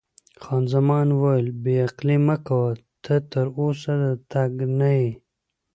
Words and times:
خان 0.43 0.63
زمان 0.73 1.07
وویل: 1.11 1.47
بې 1.63 1.75
عقلي 1.87 2.17
مه 2.27 2.35
کوه، 2.47 2.71
ته 3.03 3.13
تراوسه 3.31 3.91
د 4.01 4.03
تګ 4.31 4.51
نه 4.79 4.89
یې. 4.99 5.11